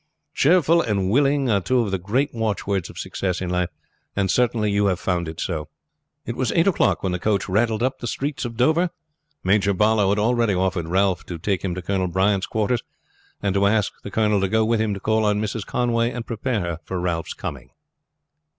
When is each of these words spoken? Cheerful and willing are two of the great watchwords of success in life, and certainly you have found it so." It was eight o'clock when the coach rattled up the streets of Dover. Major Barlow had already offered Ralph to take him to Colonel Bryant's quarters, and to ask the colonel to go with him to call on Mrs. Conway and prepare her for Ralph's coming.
Cheerful 0.33 0.81
and 0.81 1.11
willing 1.11 1.47
are 1.51 1.61
two 1.61 1.81
of 1.81 1.91
the 1.91 1.99
great 1.99 2.33
watchwords 2.33 2.89
of 2.89 2.97
success 2.97 3.39
in 3.39 3.51
life, 3.51 3.69
and 4.15 4.31
certainly 4.31 4.71
you 4.71 4.87
have 4.87 4.99
found 4.99 5.27
it 5.27 5.39
so." 5.39 5.67
It 6.25 6.35
was 6.35 6.51
eight 6.53 6.65
o'clock 6.65 7.03
when 7.03 7.11
the 7.11 7.19
coach 7.19 7.47
rattled 7.47 7.83
up 7.83 7.99
the 7.99 8.07
streets 8.07 8.43
of 8.43 8.57
Dover. 8.57 8.89
Major 9.43 9.73
Barlow 9.75 10.09
had 10.09 10.17
already 10.17 10.55
offered 10.55 10.87
Ralph 10.87 11.23
to 11.27 11.37
take 11.37 11.63
him 11.63 11.75
to 11.75 11.83
Colonel 11.83 12.07
Bryant's 12.07 12.47
quarters, 12.47 12.81
and 13.43 13.53
to 13.53 13.67
ask 13.67 13.93
the 14.01 14.09
colonel 14.09 14.41
to 14.41 14.49
go 14.49 14.65
with 14.65 14.81
him 14.81 14.95
to 14.95 14.99
call 14.99 15.23
on 15.23 15.39
Mrs. 15.39 15.67
Conway 15.67 16.09
and 16.09 16.25
prepare 16.25 16.61
her 16.61 16.79
for 16.83 16.99
Ralph's 16.99 17.35
coming. 17.35 17.69